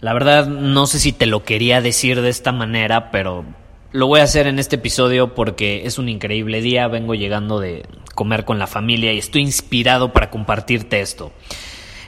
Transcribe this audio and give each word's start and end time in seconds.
La 0.00 0.12
verdad 0.12 0.46
no 0.46 0.86
sé 0.86 0.98
si 0.98 1.12
te 1.12 1.26
lo 1.26 1.44
quería 1.44 1.80
decir 1.80 2.20
de 2.20 2.28
esta 2.28 2.52
manera, 2.52 3.10
pero 3.10 3.44
lo 3.92 4.06
voy 4.06 4.20
a 4.20 4.24
hacer 4.24 4.46
en 4.46 4.58
este 4.58 4.76
episodio 4.76 5.34
porque 5.34 5.86
es 5.86 5.98
un 5.98 6.08
increíble 6.08 6.60
día. 6.60 6.86
Vengo 6.88 7.14
llegando 7.14 7.60
de 7.60 7.86
comer 8.14 8.44
con 8.44 8.58
la 8.58 8.66
familia 8.66 9.12
y 9.12 9.18
estoy 9.18 9.42
inspirado 9.42 10.12
para 10.12 10.30
compartirte 10.30 11.00
esto. 11.00 11.32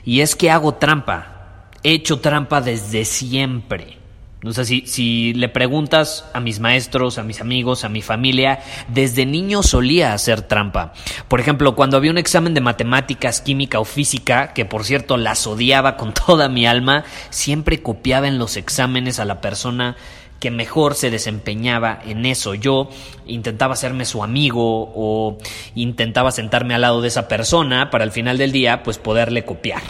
Y 0.05 0.20
es 0.20 0.36
que 0.36 0.50
hago 0.50 0.75
trampa. 0.75 1.70
He 1.83 1.92
hecho 1.92 2.20
trampa 2.20 2.61
desde 2.61 3.05
siempre. 3.05 3.98
No 4.41 4.53
sé 4.53 4.64
si, 4.64 4.86
si 4.86 5.34
le 5.34 5.48
preguntas 5.48 6.25
a 6.33 6.39
mis 6.39 6.61
maestros, 6.61 7.19
a 7.19 7.25
mis 7.25 7.41
amigos, 7.41 7.83
a 7.83 7.89
mi 7.89 8.03
familia, 8.03 8.61
desde 8.86 9.27
niño 9.27 9.64
solía 9.64 10.12
hacer 10.12 10.42
trampa. 10.42 10.92
Por 11.27 11.41
ejemplo, 11.41 11.75
cuando 11.75 11.97
había 11.97 12.12
un 12.12 12.19
examen 12.19 12.55
de 12.55 12.61
matemáticas, 12.61 13.41
química 13.41 13.81
o 13.81 13.84
física, 13.84 14.53
que 14.53 14.64
por 14.64 14.84
cierto 14.84 15.16
las 15.16 15.44
odiaba 15.48 15.97
con 15.97 16.14
toda 16.14 16.48
mi 16.48 16.66
alma, 16.66 17.05
siempre 17.31 17.83
copiaba 17.83 18.28
en 18.28 18.39
los 18.39 18.56
exámenes 18.56 19.19
a 19.19 19.25
la 19.25 19.41
persona 19.41 19.97
que 20.39 20.53
mejor 20.53 20.94
se 20.94 21.11
desempeñaba 21.11 21.98
en 22.06 22.25
eso. 22.25 22.55
Yo 22.55 22.91
intentaba 23.27 23.75
hacerme 23.75 24.05
su 24.05 24.22
amigo 24.22 24.92
o 24.94 25.39
intentaba 25.75 26.31
sentarme 26.31 26.75
al 26.75 26.83
lado 26.83 27.03
de 27.03 27.09
esa 27.09 27.27
persona 27.27 27.91
para 27.91 28.05
al 28.05 28.12
final 28.12 28.39
del 28.39 28.53
día 28.53 28.84
pues 28.84 28.98
poderle 28.98 29.44
copiar. 29.44 29.83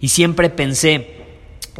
Y 0.00 0.08
siempre 0.08 0.48
pensé, 0.48 1.19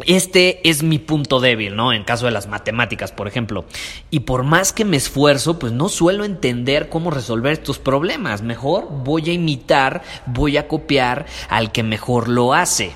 este 0.05 0.67
es 0.69 0.83
mi 0.83 0.99
punto 0.99 1.39
débil, 1.39 1.75
¿no? 1.75 1.93
En 1.93 2.03
caso 2.03 2.25
de 2.25 2.31
las 2.31 2.47
matemáticas, 2.47 3.11
por 3.11 3.27
ejemplo. 3.27 3.65
Y 4.09 4.21
por 4.21 4.43
más 4.43 4.73
que 4.73 4.85
me 4.85 4.97
esfuerzo, 4.97 5.59
pues 5.59 5.73
no 5.73 5.89
suelo 5.89 6.23
entender 6.23 6.89
cómo 6.89 7.11
resolver 7.11 7.53
estos 7.53 7.79
problemas. 7.79 8.41
Mejor 8.41 8.87
voy 8.89 9.29
a 9.29 9.33
imitar, 9.33 10.01
voy 10.25 10.57
a 10.57 10.67
copiar 10.67 11.25
al 11.49 11.71
que 11.71 11.83
mejor 11.83 12.27
lo 12.27 12.53
hace. 12.53 12.95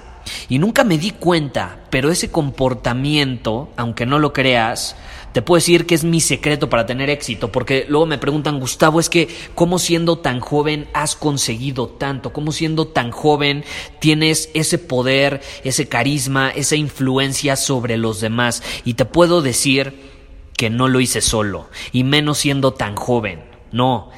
Y 0.50 0.60
nunca 0.60 0.84
me 0.84 0.98
di 0.98 1.12
cuenta, 1.12 1.80
pero 1.90 2.12
ese 2.12 2.32
comportamiento, 2.32 3.70
aunque 3.78 4.06
no 4.06 4.20
lo 4.20 4.34
creas, 4.34 4.96
te 5.34 5.42
puedo 5.42 5.58
decir 5.58 5.86
que 5.86 5.96
es 5.96 6.04
mi 6.04 6.22
secreto 6.22 6.70
para 6.70 6.86
tener 6.86 7.10
éxito, 7.10 7.52
porque 7.52 7.86
luego 7.90 8.06
me 8.06 8.18
preguntan, 8.18 8.60
Gustavo, 8.60 9.00
es 9.00 9.10
que 9.10 9.28
¿cómo 9.54 9.80
siendo 9.80 10.20
tan 10.20 10.40
joven 10.40 10.88
has 10.94 11.16
conseguido 11.16 11.88
tanto? 11.88 12.32
¿Cómo 12.32 12.52
siendo 12.52 12.88
tan 12.88 13.12
joven 13.12 13.66
tienes 14.00 14.50
ese 14.54 14.78
poder, 14.78 15.42
ese 15.64 15.90
carisma, 15.90 16.52
esa 16.52 16.78
influencia 16.78 17.56
sobre 17.58 17.98
los 17.98 18.22
demás? 18.22 18.64
Y 18.86 18.94
te 18.94 19.06
puedo 19.06 19.42
decir 19.42 20.14
que 20.58 20.70
no 20.70 20.88
lo 20.88 21.02
hice 21.02 21.20
solo, 21.20 21.70
y 21.92 22.06
menos 22.06 22.38
siendo 22.38 22.74
tan 22.74 22.96
joven. 22.96 23.44
No, 23.74 24.10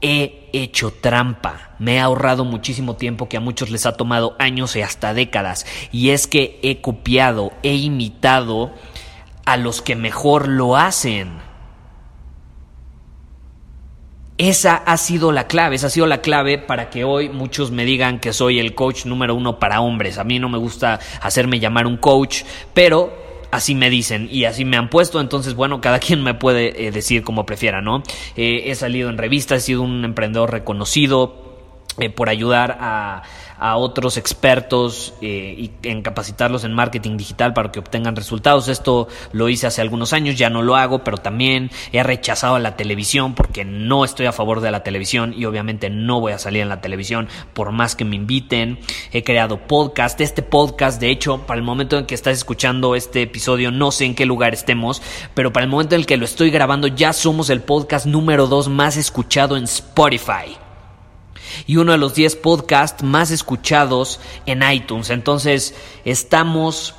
he 0.00 0.43
hecho 0.62 0.92
trampa. 0.92 1.70
Me 1.78 1.96
he 1.96 2.00
ahorrado 2.00 2.44
muchísimo 2.44 2.96
tiempo 2.96 3.28
que 3.28 3.36
a 3.36 3.40
muchos 3.40 3.70
les 3.70 3.86
ha 3.86 3.96
tomado 3.96 4.36
años 4.38 4.76
y 4.76 4.82
hasta 4.82 5.14
décadas. 5.14 5.66
Y 5.92 6.10
es 6.10 6.26
que 6.26 6.58
he 6.62 6.80
copiado, 6.80 7.52
he 7.62 7.74
imitado 7.74 8.72
a 9.44 9.56
los 9.56 9.82
que 9.82 9.96
mejor 9.96 10.48
lo 10.48 10.76
hacen. 10.76 11.38
Esa 14.36 14.74
ha 14.74 14.96
sido 14.96 15.30
la 15.30 15.46
clave, 15.46 15.76
esa 15.76 15.86
ha 15.86 15.90
sido 15.90 16.06
la 16.06 16.20
clave 16.20 16.58
para 16.58 16.90
que 16.90 17.04
hoy 17.04 17.28
muchos 17.28 17.70
me 17.70 17.84
digan 17.84 18.18
que 18.18 18.32
soy 18.32 18.58
el 18.58 18.74
coach 18.74 19.06
número 19.06 19.34
uno 19.34 19.60
para 19.60 19.80
hombres. 19.80 20.18
A 20.18 20.24
mí 20.24 20.40
no 20.40 20.48
me 20.48 20.58
gusta 20.58 20.98
hacerme 21.20 21.60
llamar 21.60 21.86
un 21.86 21.96
coach, 21.96 22.42
pero 22.74 23.23
así 23.54 23.74
me 23.74 23.88
dicen 23.88 24.28
y 24.30 24.44
así 24.44 24.64
me 24.64 24.76
han 24.76 24.90
puesto, 24.90 25.20
entonces 25.20 25.54
bueno, 25.54 25.80
cada 25.80 25.98
quien 26.00 26.22
me 26.22 26.34
puede 26.34 26.86
eh, 26.86 26.90
decir 26.90 27.22
como 27.22 27.46
prefiera, 27.46 27.80
¿no? 27.80 28.02
Eh, 28.36 28.64
he 28.66 28.74
salido 28.74 29.08
en 29.08 29.18
revistas, 29.18 29.62
he 29.62 29.66
sido 29.66 29.82
un 29.82 30.04
emprendedor 30.04 30.50
reconocido 30.50 31.43
eh, 31.98 32.10
por 32.10 32.28
ayudar 32.28 32.76
a 32.80 33.22
otros 33.76 34.16
expertos 34.16 35.14
eh, 35.22 35.54
y 35.56 35.88
en 35.88 36.02
capacitarlos 36.02 36.64
en 36.64 36.72
marketing 36.72 37.16
digital 37.16 37.54
para 37.54 37.72
que 37.72 37.78
obtengan 37.78 38.16
resultados. 38.16 38.68
Esto 38.68 39.08
lo 39.32 39.48
hice 39.48 39.66
hace 39.66 39.80
algunos 39.80 40.12
años, 40.12 40.36
ya 40.36 40.50
no 40.50 40.62
lo 40.62 40.76
hago, 40.76 41.04
pero 41.04 41.18
también 41.18 41.70
he 41.92 42.02
rechazado 42.02 42.58
la 42.58 42.76
televisión 42.76 43.34
porque 43.34 43.64
no 43.64 44.04
estoy 44.04 44.26
a 44.26 44.32
favor 44.32 44.60
de 44.60 44.70
la 44.70 44.82
televisión 44.82 45.34
y 45.36 45.44
obviamente 45.44 45.88
no 45.88 46.20
voy 46.20 46.32
a 46.32 46.38
salir 46.38 46.62
en 46.62 46.68
la 46.68 46.80
televisión 46.80 47.28
por 47.52 47.72
más 47.72 47.96
que 47.96 48.04
me 48.04 48.16
inviten. 48.16 48.78
He 49.12 49.22
creado 49.22 49.58
podcast. 49.66 50.20
Este 50.20 50.42
podcast, 50.42 51.00
de 51.00 51.10
hecho, 51.10 51.46
para 51.46 51.58
el 51.58 51.64
momento 51.64 51.98
en 51.98 52.06
que 52.06 52.14
estás 52.14 52.36
escuchando 52.36 52.94
este 52.94 53.22
episodio, 53.22 53.70
no 53.70 53.90
sé 53.90 54.04
en 54.04 54.14
qué 54.14 54.26
lugar 54.26 54.52
estemos, 54.52 55.00
pero 55.34 55.52
para 55.52 55.64
el 55.64 55.70
momento 55.70 55.94
en 55.94 56.02
el 56.02 56.06
que 56.06 56.16
lo 56.16 56.24
estoy 56.24 56.50
grabando, 56.50 56.88
ya 56.88 57.12
somos 57.12 57.50
el 57.50 57.62
podcast 57.62 58.06
número 58.06 58.46
2 58.46 58.68
más 58.68 58.96
escuchado 58.96 59.56
en 59.56 59.64
Spotify 59.64 60.63
y 61.66 61.76
uno 61.76 61.92
de 61.92 61.98
los 61.98 62.14
10 62.14 62.36
podcasts 62.36 63.02
más 63.02 63.30
escuchados 63.30 64.20
en 64.46 64.62
iTunes. 64.62 65.10
Entonces, 65.10 65.74
estamos 66.04 66.94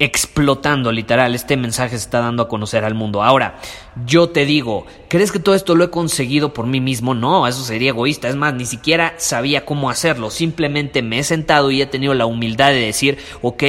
explotando, 0.00 0.92
literal, 0.92 1.34
este 1.34 1.58
mensaje 1.58 1.90
se 1.90 2.04
está 2.04 2.20
dando 2.20 2.42
a 2.42 2.48
conocer 2.48 2.84
al 2.84 2.94
mundo. 2.94 3.22
Ahora, 3.22 3.60
yo 4.06 4.30
te 4.30 4.46
digo, 4.46 4.86
¿crees 5.08 5.30
que 5.30 5.38
todo 5.38 5.54
esto 5.54 5.74
lo 5.74 5.84
he 5.84 5.90
conseguido 5.90 6.54
por 6.54 6.66
mí 6.66 6.80
mismo? 6.80 7.14
No, 7.14 7.46
eso 7.46 7.62
sería 7.62 7.90
egoísta. 7.90 8.28
Es 8.28 8.34
más, 8.34 8.54
ni 8.54 8.64
siquiera 8.64 9.14
sabía 9.18 9.66
cómo 9.66 9.90
hacerlo. 9.90 10.30
Simplemente 10.30 11.02
me 11.02 11.18
he 11.18 11.22
sentado 11.22 11.70
y 11.70 11.82
he 11.82 11.86
tenido 11.86 12.14
la 12.14 12.24
humildad 12.24 12.70
de 12.70 12.80
decir, 12.80 13.18
ok, 13.42 13.62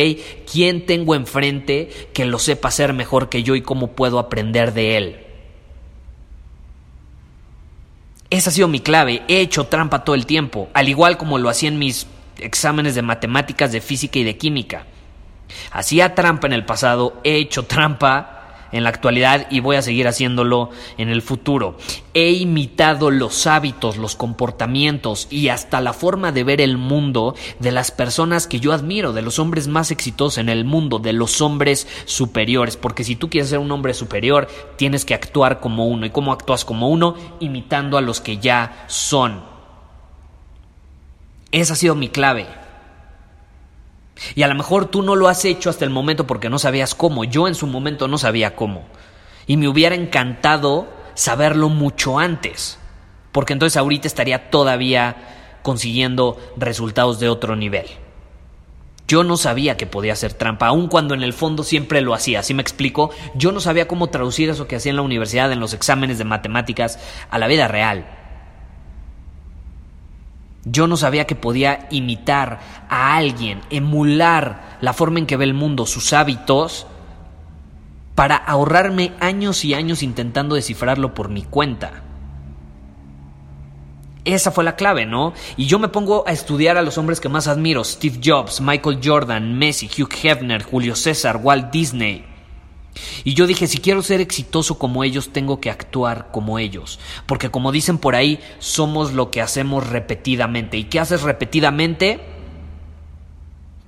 ¿quién 0.50 0.86
tengo 0.86 1.16
enfrente 1.16 1.90
que 2.14 2.24
lo 2.24 2.40
sepa 2.40 2.70
hacer 2.70 2.94
mejor 2.94 3.28
que 3.28 3.44
yo 3.44 3.56
y 3.56 3.62
cómo 3.62 3.92
puedo 3.92 4.18
aprender 4.18 4.74
de 4.74 4.98
él? 4.98 5.31
Esa 8.32 8.50
ha 8.50 8.54
sido 8.54 8.70
mi 8.70 8.80
clave. 8.80 9.22
He 9.28 9.42
hecho 9.42 9.66
trampa 9.66 10.04
todo 10.04 10.16
el 10.16 10.26
tiempo, 10.26 10.70
al 10.74 10.90
igual 10.90 11.18
como 11.18 11.38
lo 11.38 11.50
hacía 11.50 11.70
en 11.70 11.78
mis 11.78 12.08
exámenes 12.38 12.96
de 12.96 13.04
matemáticas, 13.04 13.72
de 13.72 13.82
física 13.82 14.18
y 14.18 14.24
de 14.24 14.38
química. 14.38 14.86
Hacía 15.72 16.16
trampa 16.16 16.48
en 16.48 16.54
el 16.54 16.66
pasado, 16.66 17.20
he 17.26 17.36
hecho 17.36 17.66
trampa 17.66 18.41
en 18.72 18.84
la 18.84 18.90
actualidad 18.90 19.48
y 19.50 19.60
voy 19.60 19.76
a 19.76 19.82
seguir 19.82 20.08
haciéndolo 20.08 20.70
en 20.98 21.10
el 21.10 21.22
futuro. 21.22 21.78
He 22.14 22.32
imitado 22.32 23.12
los 23.12 23.48
hábitos, 23.48 23.98
los 23.98 24.16
comportamientos 24.16 25.28
y 25.30 25.50
hasta 25.50 25.82
la 25.82 25.94
forma 25.94 26.32
de 26.32 26.44
ver 26.44 26.62
el 26.62 26.78
mundo 26.78 27.36
de 27.60 27.72
las 27.72 27.92
personas 27.92 28.48
que 28.48 28.60
yo 28.60 28.74
admiro, 28.74 29.14
de 29.14 29.22
los 29.22 29.40
hombres 29.40 29.68
más 29.68 29.92
exitosos 29.92 30.38
en 30.38 30.50
el 30.50 30.66
mundo, 30.66 31.00
de 31.00 31.14
los 31.14 31.42
hombres 31.42 31.88
superiores, 32.06 32.78
porque 32.78 33.04
si 33.04 33.16
tú 33.16 33.30
quieres 33.30 33.50
ser 33.50 33.60
un 33.60 33.72
hombre 33.72 33.94
superior, 33.94 34.48
tienes 34.78 35.06
que 35.06 35.14
actuar 35.14 35.60
como 35.60 35.88
uno. 35.88 36.06
¿Y 36.06 36.10
cómo 36.10 36.32
actúas 36.32 36.66
como 36.66 36.90
uno? 36.90 37.16
Imitando 37.40 37.98
a 37.98 38.02
los 38.02 38.22
que 38.22 38.38
ya 38.38 38.86
son. 38.88 39.42
Esa 41.52 41.74
ha 41.74 41.76
sido 41.76 41.96
mi 41.96 42.10
clave. 42.10 42.61
Y 44.36 44.44
a 44.44 44.48
lo 44.48 44.56
mejor 44.56 44.86
tú 44.86 45.02
no 45.02 45.16
lo 45.16 45.28
has 45.28 45.46
hecho 45.46 45.70
hasta 45.70 45.86
el 45.86 45.92
momento 45.92 46.28
porque 46.28 46.50
no 46.50 46.60
sabías 46.60 46.96
cómo. 46.96 47.24
Yo 47.24 47.48
en 47.48 47.56
su 47.56 47.68
momento 47.68 48.08
no 48.08 48.18
sabía 48.18 48.56
cómo. 48.56 48.86
Y 49.48 49.58
me 49.58 49.68
hubiera 49.68 49.96
encantado 49.96 50.88
saberlo 51.14 51.70
mucho 51.70 52.20
antes. 52.20 52.78
Porque 53.32 53.54
entonces 53.54 53.78
ahorita 53.78 54.08
estaría 54.08 54.50
todavía 54.50 55.60
consiguiendo 55.62 56.38
resultados 56.58 57.20
de 57.20 57.30
otro 57.30 57.56
nivel. 57.56 57.86
Yo 59.08 59.24
no 59.26 59.36
sabía 59.36 59.76
que 59.76 59.88
podía 59.88 60.14
hacer 60.14 60.34
trampa, 60.34 60.68
aun 60.68 60.88
cuando 60.88 61.14
en 61.14 61.22
el 61.22 61.34
fondo 61.34 61.64
siempre 61.64 62.02
lo 62.02 62.14
hacía. 62.14 62.44
¿Sí 62.44 62.54
me 62.54 62.62
explico? 62.62 63.12
Yo 63.36 63.52
no 63.52 63.60
sabía 63.60 63.88
cómo 63.88 64.08
traducir 64.08 64.50
eso 64.50 64.68
que 64.68 64.78
hacía 64.78 64.92
en 64.92 64.96
la 64.96 65.02
universidad, 65.02 65.52
en 65.52 65.60
los 65.60 65.74
exámenes 65.74 66.18
de 66.18 66.24
matemáticas, 66.24 66.98
a 67.30 67.38
la 67.38 67.48
vida 67.48 67.68
real. 67.68 68.21
Yo 70.64 70.88
no 70.88 70.96
sabía 70.96 71.26
que 71.26 71.36
podía 71.36 71.88
imitar 71.90 72.60
a 72.90 73.16
alguien, 73.16 73.62
emular 73.70 74.78
la 74.82 74.94
forma 74.94 75.20
en 75.20 75.26
que 75.26 75.38
ve 75.38 75.46
el 75.46 75.54
mundo, 75.54 75.86
sus 75.86 76.14
hábitos, 76.14 76.86
para 78.16 78.36
ahorrarme 78.36 79.14
años 79.20 79.66
y 79.66 79.74
años 79.74 80.04
intentando 80.04 80.56
descifrarlo 80.56 81.14
por 81.14 81.30
mi 81.30 81.44
cuenta. 81.44 82.04
Esa 84.24 84.52
fue 84.52 84.64
la 84.64 84.76
clave, 84.76 85.08
¿no? 85.08 85.34
Y 85.58 85.66
yo 85.66 85.80
me 85.80 85.88
pongo 85.88 86.24
a 86.28 86.32
estudiar 86.32 86.78
a 86.78 86.84
los 86.84 87.00
hombres 87.00 87.20
que 87.20 87.30
más 87.30 87.48
admiro, 87.48 87.84
Steve 87.84 88.20
Jobs, 88.24 88.62
Michael 88.62 89.00
Jordan, 89.04 89.58
Messi, 89.58 89.88
Hugh 89.88 90.14
Hefner, 90.22 90.62
Julio 90.62 90.96
César, 90.96 91.40
Walt 91.42 91.72
Disney. 91.72 92.31
Y 93.24 93.34
yo 93.34 93.48
dije, 93.48 93.68
si 93.68 93.78
quiero 93.78 94.02
ser 94.02 94.22
exitoso 94.22 94.78
como 94.78 95.04
ellos, 95.04 95.30
tengo 95.32 95.60
que 95.60 95.70
actuar 95.70 96.30
como 96.32 96.60
ellos. 96.60 97.00
Porque 97.26 97.50
como 97.50 97.72
dicen 97.72 97.98
por 97.98 98.16
ahí, 98.16 98.40
somos 98.60 99.14
lo 99.14 99.32
que 99.32 99.42
hacemos 99.42 99.88
repetidamente. 99.88 100.78
¿Y 100.78 100.86
qué 100.86 101.00
haces 101.00 101.22
repetidamente? 101.22 102.41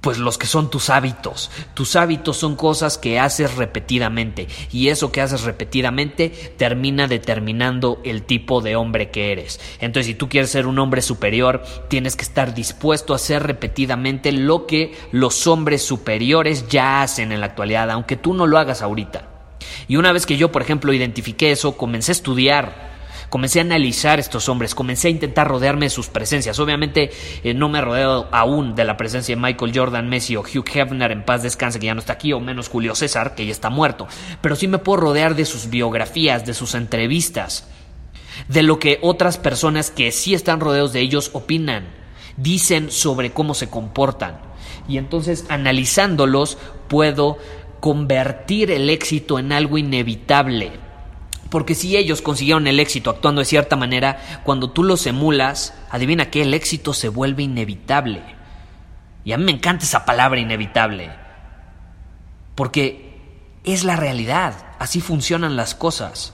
Pues 0.03 0.17
los 0.17 0.37
que 0.37 0.47
son 0.47 0.69
tus 0.69 0.89
hábitos. 0.89 1.49
Tus 1.73 1.95
hábitos 1.95 2.35
son 2.35 2.57
cosas 2.57 2.97
que 2.97 3.19
haces 3.21 3.55
repetidamente. 3.55 4.49
Y 4.69 4.89
eso 4.89 5.13
que 5.13 5.21
haces 5.21 5.43
repetidamente 5.43 6.29
termina 6.57 7.07
determinando 7.07 8.01
el 8.03 8.23
tipo 8.23 8.59
de 8.59 8.75
hombre 8.75 9.11
que 9.11 9.31
eres. 9.31 9.61
Entonces, 9.79 10.07
si 10.07 10.13
tú 10.13 10.27
quieres 10.27 10.49
ser 10.49 10.67
un 10.67 10.77
hombre 10.77 11.01
superior, 11.01 11.63
tienes 11.87 12.17
que 12.17 12.23
estar 12.23 12.53
dispuesto 12.53 13.13
a 13.13 13.15
hacer 13.15 13.43
repetidamente 13.43 14.33
lo 14.33 14.67
que 14.67 14.93
los 15.13 15.47
hombres 15.47 15.81
superiores 15.83 16.67
ya 16.67 17.01
hacen 17.01 17.31
en 17.31 17.39
la 17.39 17.45
actualidad, 17.45 17.89
aunque 17.89 18.17
tú 18.17 18.33
no 18.33 18.45
lo 18.45 18.57
hagas 18.57 18.81
ahorita. 18.81 19.29
Y 19.87 19.95
una 19.95 20.11
vez 20.11 20.25
que 20.25 20.35
yo, 20.35 20.51
por 20.51 20.61
ejemplo, 20.61 20.91
identifiqué 20.91 21.53
eso, 21.53 21.77
comencé 21.77 22.11
a 22.11 22.19
estudiar 22.19 22.92
comencé 23.33 23.57
a 23.57 23.63
analizar 23.63 24.19
estos 24.19 24.47
hombres, 24.47 24.75
comencé 24.75 25.07
a 25.07 25.09
intentar 25.09 25.47
rodearme 25.47 25.87
de 25.87 25.89
sus 25.89 26.05
presencias. 26.05 26.59
Obviamente 26.59 27.09
eh, 27.43 27.55
no 27.55 27.67
me 27.67 27.81
rodeo 27.81 28.27
aún 28.31 28.75
de 28.75 28.83
la 28.83 28.95
presencia 28.95 29.35
de 29.35 29.41
Michael 29.41 29.71
Jordan, 29.73 30.07
Messi 30.07 30.35
o 30.35 30.41
Hugh 30.41 30.69
Hefner 30.71 31.11
en 31.11 31.25
paz 31.25 31.41
descanse, 31.41 31.79
que 31.79 31.87
ya 31.87 31.95
no 31.95 31.99
está 31.99 32.13
aquí, 32.13 32.31
o 32.31 32.39
menos 32.39 32.69
Julio 32.69 32.93
César, 32.93 33.33
que 33.33 33.47
ya 33.47 33.51
está 33.51 33.71
muerto. 33.71 34.07
Pero 34.39 34.55
sí 34.55 34.67
me 34.67 34.77
puedo 34.77 34.97
rodear 34.97 35.33
de 35.33 35.45
sus 35.45 35.71
biografías, 35.71 36.45
de 36.45 36.53
sus 36.53 36.75
entrevistas, 36.75 37.67
de 38.49 38.61
lo 38.61 38.77
que 38.77 38.99
otras 39.01 39.39
personas 39.39 39.89
que 39.89 40.11
sí 40.11 40.35
están 40.35 40.59
rodeados 40.59 40.93
de 40.93 40.99
ellos 40.99 41.31
opinan, 41.33 41.87
dicen 42.37 42.91
sobre 42.91 43.31
cómo 43.31 43.55
se 43.55 43.67
comportan. 43.67 44.41
Y 44.87 44.99
entonces 44.99 45.47
analizándolos 45.49 46.59
puedo 46.87 47.39
convertir 47.79 48.69
el 48.69 48.91
éxito 48.91 49.39
en 49.39 49.53
algo 49.53 49.79
inevitable 49.79 50.82
porque 51.53 51.75
si 51.75 51.95
ellos 51.95 52.23
consiguieron 52.23 52.65
el 52.65 52.79
éxito 52.79 53.11
actuando 53.11 53.37
de 53.37 53.45
cierta 53.45 53.75
manera, 53.75 54.41
cuando 54.43 54.71
tú 54.71 54.83
los 54.83 55.05
emulas, 55.05 55.75
adivina 55.91 56.31
que 56.31 56.41
el 56.41 56.55
éxito 56.55 56.95
se 56.95 57.09
vuelve 57.09 57.43
inevitable. 57.43 58.23
Y 59.23 59.33
a 59.33 59.37
mí 59.37 59.43
me 59.43 59.51
encanta 59.51 59.85
esa 59.85 60.03
palabra 60.03 60.39
inevitable. 60.39 61.11
Porque 62.55 63.21
es 63.63 63.83
la 63.83 63.95
realidad, 63.95 64.55
así 64.79 64.99
funcionan 64.99 65.55
las 65.55 65.75
cosas. 65.75 66.33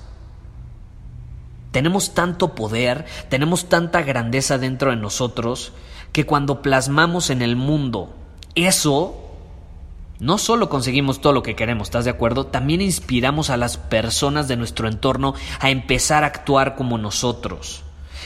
Tenemos 1.72 2.14
tanto 2.14 2.56
poder, 2.56 3.06
tenemos 3.28 3.68
tanta 3.68 4.04
grandeza 4.04 4.58
dentro 4.58 4.92
de 4.92 4.96
nosotros, 4.96 5.74
que 6.14 6.26
cuando 6.26 6.62
plasmamos 6.62 7.30
en 7.30 7.42
el 7.42 7.58
mundo 7.58 8.16
eso, 8.56 9.29
no 10.20 10.38
solo 10.38 10.70
conseguimos 10.70 11.22
todo 11.22 11.34
lo 11.34 11.44
que 11.44 11.56
queremos, 11.56 11.88
¿estás 11.88 12.06
de 12.06 12.12
acuerdo? 12.12 12.46
También 12.46 12.82
inspiramos 12.82 13.50
a 13.50 13.58
las 13.58 13.78
personas 13.78 14.48
de 14.48 14.58
nuestro 14.58 14.88
entorno 14.88 15.34
a 15.60 15.70
empezar 15.70 16.24
a 16.24 16.28
actuar 16.28 16.76
como 16.76 16.98
nosotros. 16.98 17.84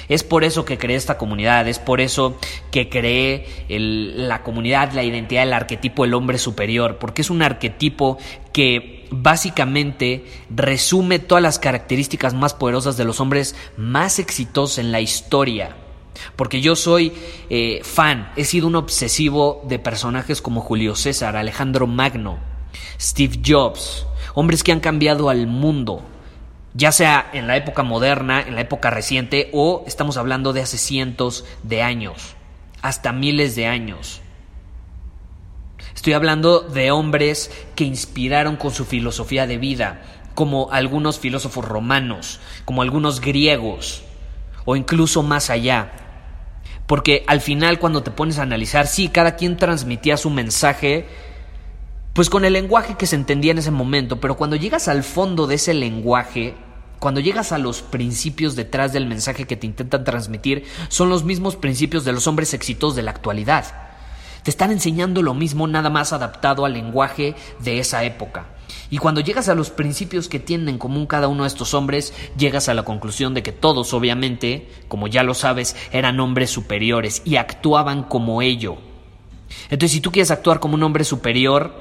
Es 0.09 0.23
por 0.23 0.43
eso 0.43 0.65
que 0.65 0.77
creé 0.77 0.97
esta 0.97 1.17
comunidad, 1.17 1.67
es 1.67 1.79
por 1.79 2.01
eso 2.01 2.37
que 2.71 2.89
creé 2.89 3.65
la 3.69 4.43
comunidad, 4.43 4.91
la 4.93 5.03
identidad, 5.03 5.43
el 5.43 5.53
arquetipo 5.53 6.03
del 6.03 6.13
hombre 6.13 6.39
superior, 6.39 6.97
porque 6.97 7.21
es 7.21 7.29
un 7.29 7.41
arquetipo 7.41 8.17
que 8.51 9.07
básicamente 9.11 10.25
resume 10.49 11.19
todas 11.19 11.43
las 11.43 11.59
características 11.59 12.33
más 12.33 12.53
poderosas 12.53 12.97
de 12.97 13.05
los 13.05 13.19
hombres 13.19 13.55
más 13.77 14.19
exitosos 14.19 14.77
en 14.79 14.91
la 14.91 14.99
historia. 14.99 15.75
Porque 16.35 16.61
yo 16.61 16.75
soy 16.75 17.13
eh, 17.49 17.81
fan, 17.83 18.31
he 18.35 18.45
sido 18.45 18.67
un 18.67 18.75
obsesivo 18.75 19.61
de 19.67 19.79
personajes 19.79 20.41
como 20.41 20.61
Julio 20.61 20.95
César, 20.95 21.35
Alejandro 21.35 21.87
Magno, 21.87 22.37
Steve 22.99 23.39
Jobs, 23.45 24.05
hombres 24.33 24.63
que 24.63 24.71
han 24.71 24.79
cambiado 24.79 25.29
al 25.29 25.47
mundo, 25.47 26.03
ya 26.73 26.91
sea 26.91 27.29
en 27.33 27.47
la 27.47 27.57
época 27.57 27.83
moderna, 27.83 28.41
en 28.41 28.55
la 28.55 28.61
época 28.61 28.89
reciente, 28.89 29.49
o 29.53 29.83
estamos 29.87 30.17
hablando 30.17 30.53
de 30.53 30.61
hace 30.61 30.77
cientos 30.77 31.45
de 31.63 31.81
años, 31.81 32.35
hasta 32.81 33.11
miles 33.11 33.55
de 33.55 33.67
años. 33.67 34.21
Estoy 35.95 36.13
hablando 36.13 36.61
de 36.61 36.91
hombres 36.91 37.51
que 37.75 37.83
inspiraron 37.83 38.55
con 38.57 38.73
su 38.73 38.85
filosofía 38.85 39.47
de 39.47 39.57
vida, 39.57 40.01
como 40.35 40.71
algunos 40.71 41.19
filósofos 41.19 41.63
romanos, 41.63 42.39
como 42.65 42.81
algunos 42.81 43.21
griegos, 43.21 44.03
o 44.65 44.75
incluso 44.75 45.23
más 45.23 45.49
allá. 45.49 45.91
Porque 46.87 47.23
al 47.27 47.41
final 47.41 47.79
cuando 47.79 48.03
te 48.03 48.11
pones 48.11 48.39
a 48.39 48.43
analizar, 48.43 48.87
sí, 48.87 49.09
cada 49.09 49.35
quien 49.35 49.57
transmitía 49.57 50.17
su 50.17 50.29
mensaje 50.29 51.07
pues 52.13 52.29
con 52.29 52.45
el 52.45 52.53
lenguaje 52.53 52.95
que 52.95 53.07
se 53.07 53.15
entendía 53.15 53.51
en 53.51 53.57
ese 53.57 53.71
momento, 53.71 54.19
pero 54.19 54.37
cuando 54.37 54.55
llegas 54.55 54.87
al 54.87 55.03
fondo 55.03 55.47
de 55.47 55.55
ese 55.55 55.73
lenguaje, 55.73 56.53
cuando 56.99 57.19
llegas 57.19 57.51
a 57.51 57.57
los 57.57 57.81
principios 57.81 58.55
detrás 58.55 58.93
del 58.93 59.07
mensaje 59.07 59.45
que 59.45 59.57
te 59.57 59.65
intentan 59.65 60.03
transmitir, 60.03 60.63
son 60.89 61.09
los 61.09 61.23
mismos 61.23 61.55
principios 61.55 62.05
de 62.05 62.13
los 62.13 62.27
hombres 62.27 62.53
exitosos 62.53 62.95
de 62.95 63.01
la 63.01 63.11
actualidad. 63.11 63.65
Te 64.43 64.51
están 64.51 64.71
enseñando 64.71 65.23
lo 65.23 65.33
mismo 65.33 65.67
nada 65.67 65.89
más 65.89 66.13
adaptado 66.13 66.65
al 66.65 66.73
lenguaje 66.73 67.33
de 67.59 67.79
esa 67.79 68.03
época. 68.03 68.45
Y 68.89 68.97
cuando 68.97 69.21
llegas 69.21 69.49
a 69.49 69.55
los 69.55 69.69
principios 69.69 70.27
que 70.27 70.39
tienen 70.39 70.69
en 70.69 70.77
común 70.77 71.07
cada 71.07 71.27
uno 71.27 71.43
de 71.43 71.47
estos 71.47 71.73
hombres, 71.73 72.13
llegas 72.37 72.69
a 72.69 72.73
la 72.73 72.83
conclusión 72.83 73.33
de 73.33 73.43
que 73.43 73.51
todos, 73.51 73.93
obviamente, 73.93 74.69
como 74.87 75.07
ya 75.07 75.23
lo 75.23 75.33
sabes, 75.33 75.75
eran 75.91 76.19
hombres 76.19 76.51
superiores 76.51 77.21
y 77.25 77.37
actuaban 77.37 78.03
como 78.03 78.41
ello. 78.41 78.77
Entonces, 79.69 79.91
si 79.91 80.01
tú 80.01 80.11
quieres 80.11 80.31
actuar 80.31 80.59
como 80.59 80.75
un 80.75 80.83
hombre 80.83 81.03
superior, 81.03 81.73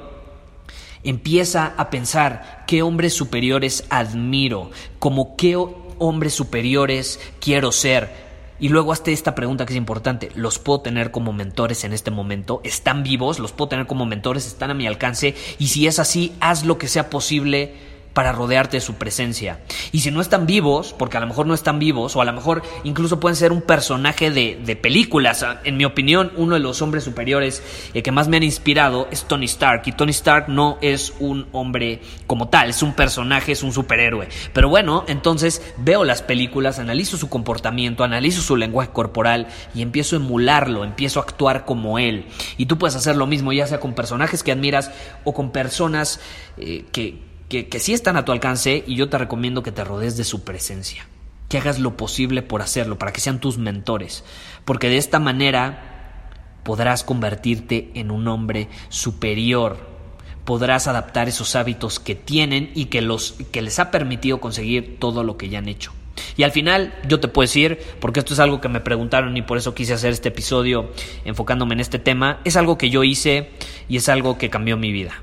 empieza 1.03 1.73
a 1.77 1.89
pensar 1.89 2.63
qué 2.67 2.81
hombres 2.81 3.13
superiores 3.13 3.85
admiro, 3.89 4.71
como 4.99 5.35
qué 5.35 5.55
hombres 5.99 6.33
superiores 6.33 7.19
quiero 7.39 7.71
ser, 7.71 8.22
y 8.63 8.69
luego 8.69 8.93
hazte 8.93 9.11
esta 9.11 9.35
pregunta 9.35 9.65
que 9.65 9.73
es 9.73 9.77
importante. 9.77 10.31
¿Los 10.35 10.57
puedo 10.57 10.79
tener 10.79 11.11
como 11.11 11.33
mentores 11.33 11.83
en 11.83 11.91
este 11.91 12.11
momento? 12.11 12.61
¿Están 12.63 13.03
vivos? 13.03 13.37
¿Los 13.37 13.51
puedo 13.51 13.67
tener 13.67 13.87
como 13.87 14.05
mentores? 14.05 14.47
¿Están 14.47 14.71
a 14.71 14.73
mi 14.73 14.87
alcance? 14.87 15.35
Y 15.59 15.67
si 15.67 15.85
es 15.85 15.99
así, 15.99 16.31
haz 16.39 16.63
lo 16.63 16.77
que 16.77 16.87
sea 16.87 17.09
posible 17.09 17.73
para 18.13 18.31
rodearte 18.31 18.77
de 18.77 18.81
su 18.81 18.95
presencia. 18.95 19.59
Y 19.91 19.99
si 19.99 20.11
no 20.11 20.21
están 20.21 20.45
vivos, 20.45 20.93
porque 20.97 21.17
a 21.17 21.19
lo 21.19 21.27
mejor 21.27 21.45
no 21.45 21.53
están 21.53 21.79
vivos, 21.79 22.15
o 22.15 22.21
a 22.21 22.25
lo 22.25 22.33
mejor 22.33 22.61
incluso 22.83 23.19
pueden 23.19 23.35
ser 23.35 23.51
un 23.51 23.61
personaje 23.61 24.31
de, 24.31 24.59
de 24.63 24.75
películas. 24.75 25.45
En 25.63 25.77
mi 25.77 25.85
opinión, 25.85 26.31
uno 26.37 26.55
de 26.55 26.59
los 26.59 26.81
hombres 26.81 27.03
superiores 27.03 27.63
eh, 27.93 28.03
que 28.03 28.11
más 28.11 28.27
me 28.27 28.37
han 28.37 28.43
inspirado 28.43 29.07
es 29.11 29.25
Tony 29.25 29.45
Stark. 29.45 29.83
Y 29.85 29.91
Tony 29.93 30.11
Stark 30.11 30.47
no 30.47 30.77
es 30.81 31.13
un 31.19 31.47
hombre 31.51 32.01
como 32.27 32.49
tal, 32.49 32.69
es 32.69 32.83
un 32.83 32.93
personaje, 32.93 33.53
es 33.53 33.63
un 33.63 33.73
superhéroe. 33.73 34.27
Pero 34.53 34.69
bueno, 34.69 35.03
entonces 35.07 35.61
veo 35.77 36.03
las 36.03 36.21
películas, 36.21 36.79
analizo 36.79 37.17
su 37.17 37.29
comportamiento, 37.29 38.03
analizo 38.03 38.41
su 38.41 38.55
lenguaje 38.55 38.91
corporal 38.91 39.47
y 39.73 39.81
empiezo 39.81 40.15
a 40.15 40.19
emularlo, 40.19 40.83
empiezo 40.83 41.19
a 41.19 41.23
actuar 41.23 41.65
como 41.65 41.99
él. 41.99 42.25
Y 42.57 42.67
tú 42.67 42.77
puedes 42.77 42.95
hacer 42.95 43.15
lo 43.15 43.27
mismo, 43.27 43.53
ya 43.53 43.67
sea 43.67 43.79
con 43.79 43.93
personajes 43.93 44.43
que 44.43 44.51
admiras 44.51 44.91
o 45.23 45.33
con 45.33 45.51
personas 45.51 46.19
eh, 46.57 46.85
que 47.49 47.67
que, 47.67 47.79
sí 47.79 47.93
están 47.93 48.17
a 48.17 48.25
tu 48.25 48.31
alcance 48.31 48.83
y 48.85 48.95
yo 48.95 49.09
te 49.09 49.17
recomiendo 49.17 49.63
que 49.63 49.71
te 49.71 49.83
rodees 49.83 50.17
de 50.17 50.23
su 50.23 50.43
presencia, 50.43 51.07
que 51.49 51.57
hagas 51.57 51.79
lo 51.79 51.97
posible 51.97 52.41
por 52.41 52.61
hacerlo, 52.61 52.97
para 52.97 53.13
que 53.13 53.21
sean 53.21 53.39
tus 53.39 53.57
mentores, 53.57 54.23
porque 54.65 54.89
de 54.89 54.97
esta 54.97 55.19
manera 55.19 56.29
podrás 56.63 57.03
convertirte 57.03 57.91
en 57.95 58.11
un 58.11 58.27
hombre 58.27 58.69
superior, 58.89 59.77
podrás 60.45 60.87
adaptar 60.87 61.27
esos 61.27 61.55
hábitos 61.55 61.99
que 61.99 62.15
tienen 62.15 62.71
y 62.73 62.85
que, 62.85 63.01
los, 63.01 63.33
que 63.51 63.61
les 63.61 63.79
ha 63.79 63.91
permitido 63.91 64.41
conseguir 64.41 64.97
todo 64.99 65.23
lo 65.23 65.37
que 65.37 65.49
ya 65.49 65.59
han 65.59 65.67
hecho. 65.67 65.93
Y 66.37 66.43
al 66.43 66.51
final 66.51 66.93
yo 67.07 67.19
te 67.19 67.27
puedo 67.27 67.43
decir, 67.43 67.79
porque 67.99 68.19
esto 68.19 68.33
es 68.33 68.39
algo 68.39 68.61
que 68.61 68.69
me 68.69 68.81
preguntaron 68.81 69.35
y 69.35 69.41
por 69.41 69.57
eso 69.57 69.73
quise 69.73 69.93
hacer 69.93 70.11
este 70.11 70.29
episodio 70.29 70.91
enfocándome 71.25 71.73
en 71.73 71.79
este 71.79 71.99
tema, 71.99 72.39
es 72.43 72.55
algo 72.55 72.77
que 72.77 72.89
yo 72.89 73.03
hice 73.03 73.49
y 73.89 73.97
es 73.97 74.09
algo 74.09 74.37
que 74.37 74.49
cambió 74.49 74.77
mi 74.77 74.91
vida. 74.91 75.22